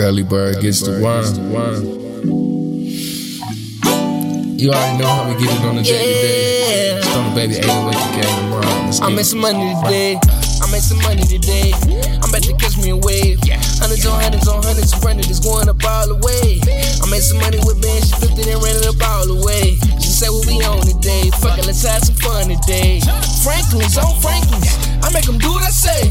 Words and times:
Early 0.00 0.22
bird 0.22 0.60
gets 0.64 0.80
the 0.80 0.96
wine. 0.96 1.28
You 4.56 4.72
already 4.72 4.96
know 4.96 5.04
how 5.12 5.28
we 5.28 5.36
get 5.36 5.52
it 5.52 5.60
on 5.60 5.76
the 5.76 5.82
day 5.84 5.92
to 5.92 6.16
day. 6.24 7.00
Stone 7.04 7.34
baby 7.36 7.60
808 7.60 7.92
the 7.92 8.08
game 8.16 8.48
around. 8.48 8.96
I 9.04 9.12
made 9.12 9.28
some 9.28 9.44
money 9.44 9.76
today. 9.84 10.16
I 10.16 10.66
made 10.72 10.80
some 10.80 11.04
money 11.04 11.20
today. 11.28 11.76
I'm 12.16 12.32
about 12.32 12.40
to 12.48 12.56
catch 12.56 12.80
me 12.80 12.90
a 12.90 12.96
wave. 12.96 13.44
Hundreds 13.76 14.08
on 14.08 14.16
hundreds 14.24 14.48
on 14.48 14.64
hundreds, 14.64 14.96
running 15.04 15.28
it's 15.28 15.36
going 15.40 15.68
up 15.68 15.84
all 15.84 16.08
the 16.08 16.16
way. 16.24 16.64
I 16.64 17.04
made 17.12 17.20
some 17.20 17.36
money 17.44 17.60
with 17.60 17.84
Ben, 17.84 18.00
she 18.00 18.16
flipped 18.16 18.40
it 18.40 18.48
and 18.48 18.56
ran 18.64 18.80
it 18.80 18.88
up 18.88 18.96
all 19.04 19.28
the 19.28 19.36
way. 19.36 19.76
She 20.00 20.08
said 20.08 20.32
what 20.32 20.48
we 20.48 20.64
on 20.64 20.80
today. 20.80 21.28
Fuck 21.44 21.60
it, 21.60 21.68
let's 21.68 21.84
have 21.84 22.00
some 22.08 22.16
fun 22.16 22.48
today. 22.48 23.04
Franklin's 23.44 24.00
on 24.00 24.16
Franklin's. 24.24 24.80
I 25.04 25.12
make 25.12 25.28
them 25.28 25.36
do 25.36 25.52
what 25.52 25.64
I 25.64 25.72
say. 25.72 26.08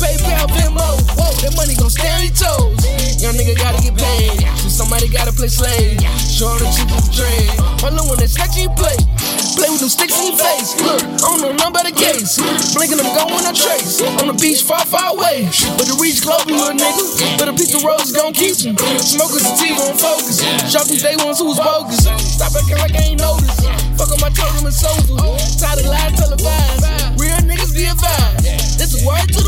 PayPal, 0.00 0.48
Venmo, 0.56 0.88
whoa, 1.20 1.32
that 1.44 1.52
money 1.56 1.76
gon' 1.76 1.92
stay 1.92 2.08
on 2.08 2.24
your 2.24 2.36
toes. 2.36 3.05
Young 3.26 3.34
nigga 3.34 3.58
gotta 3.58 3.82
get 3.82 3.98
paid, 3.98 4.38
so 4.54 4.86
somebody 4.86 5.10
gotta 5.10 5.34
play 5.34 5.50
slave. 5.50 5.98
Show 6.14 6.46
the 6.62 6.70
cheap 6.70 6.86
of 6.94 7.02
the 7.02 7.10
trade. 7.10 7.50
My 7.82 7.90
little 7.90 8.06
one 8.06 8.22
that's 8.22 8.38
you 8.54 8.70
play. 8.78 8.94
Play 9.58 9.66
with 9.66 9.82
them 9.82 9.90
sticks 9.90 10.14
in 10.22 10.30
your 10.30 10.38
face. 10.38 10.78
Look, 10.78 11.02
I 11.02 11.34
don't 11.34 11.42
know 11.42 11.50
nothing 11.50 11.74
about 11.74 11.86
the 11.90 11.96
case. 11.98 12.38
Blinking 12.70 13.02
them 13.02 13.10
going 13.18 13.42
on 13.42 13.50
trace. 13.50 13.98
On 14.22 14.30
the 14.30 14.36
beach 14.38 14.62
far, 14.62 14.86
far 14.86 15.18
away. 15.18 15.42
But 15.74 15.90
the 15.90 15.98
reach 15.98 16.22
global, 16.22 16.54
little 16.54 16.78
nigga. 16.78 17.02
But 17.34 17.50
a 17.50 17.54
piece 17.58 17.74
of 17.74 17.82
rose 17.82 18.14
gon' 18.14 18.30
keep 18.30 18.62
them. 18.62 18.78
Smokers 19.02 19.42
and 19.42 19.58
tea 19.58 19.74
gon' 19.74 19.98
focus. 19.98 20.46
Shot 20.70 20.86
these 20.86 21.02
day 21.02 21.18
ones 21.18 21.42
who 21.42 21.50
was 21.50 21.58
bogus. 21.58 22.06
Stop 22.06 22.54
acting 22.54 22.78
like 22.78 22.94
I 22.94 23.10
ain't 23.10 23.18
noticed. 23.18 23.66
Fuck 23.98 24.14
up 24.14 24.22
my 24.22 24.30
totem 24.30 24.70
and 24.70 24.76
sober. 24.76 25.18
Tired 25.58 25.82
of 25.82 25.90
lies 25.90 26.14
televised. 26.14 27.18
Real 27.18 27.42
niggas 27.42 27.74
be 27.74 27.90
advised. 27.90 28.78
This 28.78 28.94
is 28.94 29.02
word 29.02 29.26
to 29.34 29.42
the 29.42 29.45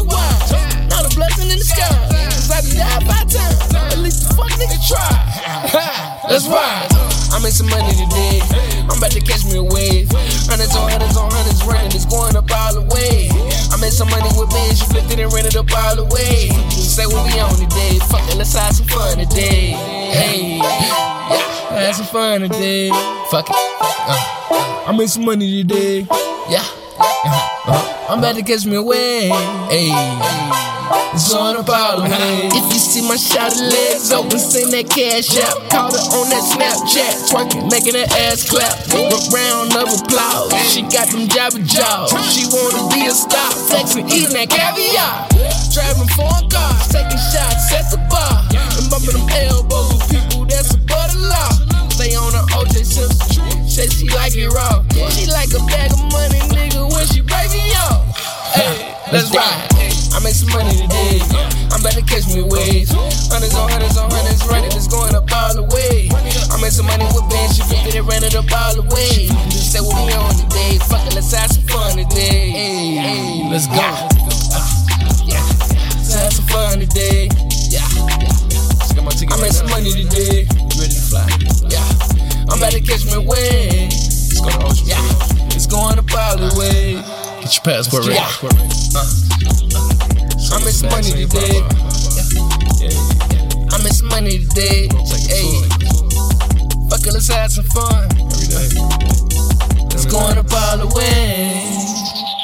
some 7.58 7.66
money 7.70 7.90
today. 7.90 8.38
I'm 8.86 8.98
about 8.98 9.10
to 9.10 9.20
catch 9.20 9.44
me 9.44 9.58
a 9.58 9.62
wave. 9.62 10.06
Hundreds 10.46 10.76
on 10.76 10.88
hundreds 10.88 11.16
on 11.16 11.28
hundreds 11.32 11.64
running. 11.66 11.90
It's 11.90 12.06
going 12.06 12.36
up 12.36 12.46
all 12.54 12.74
the 12.74 12.86
way. 12.86 13.26
I 13.74 13.76
made 13.80 13.90
some 13.90 14.08
money 14.10 14.30
with 14.38 14.50
Ben. 14.50 14.74
She 14.76 14.86
flipped 14.86 15.10
it 15.10 15.18
and 15.18 15.32
ran 15.32 15.44
it 15.44 15.56
up 15.56 15.66
all 15.74 15.96
the 15.96 16.04
way. 16.06 16.54
Say 16.70 17.06
what 17.06 17.26
we 17.26 17.34
on 17.40 17.50
today. 17.58 17.98
Fuck 18.06 18.22
it, 18.30 18.38
let's 18.38 18.54
have 18.54 18.74
some 18.74 18.86
fun 18.86 19.18
today. 19.18 19.74
Hey, 20.14 20.58
yeah, 20.62 21.90
have 21.90 21.96
some 21.96 22.06
fun 22.06 22.42
today. 22.42 22.90
Fuck 23.26 23.50
it. 23.50 23.56
Uh, 23.56 24.86
I 24.86 24.94
made 24.96 25.10
some 25.10 25.24
money 25.24 25.64
today. 25.64 26.06
Yeah. 26.48 26.62
Uh-huh. 26.62 28.06
I'm 28.08 28.20
about 28.20 28.36
to 28.36 28.42
catch 28.42 28.66
me 28.66 28.76
a 28.76 28.82
wave. 28.82 29.34
Hey. 29.68 30.67
It's 31.12 31.34
on 31.34 31.56
a 31.56 31.62
bottle, 31.62 32.04
hey. 32.04 32.48
If 32.48 32.66
you 32.72 32.80
see 32.80 33.04
my 33.04 33.16
shot 33.16 33.52
of 33.52 33.60
legs 33.60 34.08
open, 34.12 34.38
send 34.38 34.72
that 34.72 34.88
cash 34.88 35.36
out. 35.36 35.60
Call 35.68 35.92
her 35.92 36.04
on 36.16 36.32
that 36.32 36.40
Snapchat, 36.40 37.28
twerking, 37.28 37.68
making 37.68 37.92
her 37.92 38.08
ass 38.24 38.48
clap. 38.48 38.72
A 38.96 39.12
round 39.28 39.76
of 39.76 39.92
applause. 39.92 40.48
She 40.64 40.80
got 40.88 41.12
them 41.12 41.28
jabber 41.28 41.60
jaws. 41.60 42.08
She 42.32 42.48
wanna 42.48 42.88
be 42.88 43.04
a 43.04 43.12
star, 43.12 43.52
flexing, 43.68 44.08
eating 44.08 44.32
that 44.32 44.48
caviar. 44.48 45.28
Driving 45.68 46.08
foreign 46.16 46.48
cars, 46.48 46.88
taking 46.88 47.20
shots 47.20 47.68
at 47.76 47.92
the 47.92 48.00
bar. 48.08 48.48
And 48.56 48.88
bumping 48.88 49.12
them 49.12 49.28
elbows 49.28 49.92
with 49.92 50.08
people 50.08 50.48
that's 50.48 50.72
above 50.72 51.12
the 51.12 51.20
law. 51.28 51.52
Stay 51.92 52.16
on 52.16 52.32
her 52.32 52.46
OJ 52.56 52.80
Simpson. 52.80 53.44
Say 53.68 53.92
she 53.92 54.08
like 54.16 54.32
it 54.32 54.48
raw. 54.48 54.80
She 55.12 55.28
like 55.28 55.52
a 55.52 55.60
bag 55.68 55.92
of 55.92 56.00
money, 56.08 56.40
nigga, 56.48 56.88
when 56.88 57.04
she 57.12 57.20
break 57.20 57.52
me 57.52 57.76
off. 57.76 58.08
Hey, 58.56 58.96
let's 59.12 59.28
ride. 59.36 59.77
I 60.18 60.20
make 60.20 60.34
some 60.34 60.50
money 60.50 60.74
today. 60.74 61.22
I'm 61.70 61.78
about 61.78 61.94
to 61.94 62.02
catch 62.02 62.26
me 62.34 62.42
waves. 62.42 62.90
Hundreds 63.30 63.54
on 63.54 63.70
hundreds 63.70 63.94
on 63.94 64.10
hundreds, 64.10 64.42
running, 64.50 64.74
it's 64.74 64.90
going 64.90 65.14
up 65.14 65.30
all 65.30 65.54
the 65.54 65.62
way. 65.62 66.10
I 66.50 66.58
made 66.58 66.74
some 66.74 66.90
money 66.90 67.06
with 67.14 67.22
Ben, 67.30 67.46
she 67.54 67.62
flipped 67.62 67.94
it 67.94 68.02
ran 68.02 68.26
it 68.26 68.34
up 68.34 68.50
all 68.50 68.74
the 68.74 68.82
way. 68.82 69.30
Just 69.46 69.70
say 69.70 69.78
what 69.78 69.94
we 69.94 70.10
on 70.18 70.34
today. 70.34 70.82
Fuck 70.90 71.06
it, 71.06 71.14
let's 71.14 71.30
have 71.30 71.54
some 71.54 71.62
fun 71.70 72.02
today. 72.02 72.50
Hey, 72.50 72.98
hey, 72.98 73.46
let's 73.46 73.70
go. 73.70 73.78
Yeah, 75.22 75.38
let's 75.94 76.10
have 76.18 76.34
some 76.34 76.50
fun 76.50 76.82
today. 76.82 77.30
Yeah, 77.70 77.86
I 77.86 79.38
made 79.38 79.54
some 79.54 79.70
money 79.70 79.94
today. 79.94 80.50
Ready 80.82 80.98
to 80.98 81.04
fly? 81.14 81.30
Yeah, 81.70 81.86
I'm 82.50 82.58
about 82.58 82.74
to 82.74 82.82
catch 82.82 83.06
me 83.06 83.22
wave. 83.22 83.86
Let's 83.86 84.42
go 84.42 84.50
to 84.50 84.82
Yeah, 84.82 84.98
it's 85.54 85.70
going 85.70 85.94
up 85.94 86.10
all 86.10 86.42
the 86.42 86.50
way. 86.58 86.98
Get 87.38 87.54
your 87.54 87.62
passport 87.62 88.10
ready. 88.10 88.18
Yeah. 88.18 90.07
I 90.50 90.58
miss 90.64 90.82
money 90.82 91.26
today. 91.26 91.60
I 93.70 93.82
miss 93.82 94.02
money 94.02 94.38
today. 94.46 94.88
Hey, 95.28 95.68
fuck 96.88 97.06
it, 97.06 97.12
let's 97.12 97.28
have 97.28 97.52
some 97.52 97.64
fun. 97.66 98.08
It's 99.92 100.06
going 100.06 100.38
up 100.38 100.52
on 100.52 100.80
a 100.80 100.84
away. 100.84 102.37